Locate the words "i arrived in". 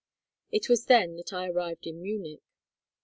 1.31-2.01